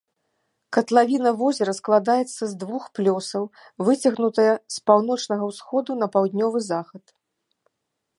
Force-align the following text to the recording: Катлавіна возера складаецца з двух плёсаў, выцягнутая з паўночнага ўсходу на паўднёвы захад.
Катлавіна 0.75 1.33
возера 1.41 1.75
складаецца 1.79 2.43
з 2.53 2.57
двух 2.63 2.87
плёсаў, 2.99 3.43
выцягнутая 3.89 4.53
з 4.77 4.81
паўночнага 4.91 5.43
ўсходу 5.53 5.91
на 6.05 6.09
паўднёвы 6.17 6.59
захад. 6.73 7.03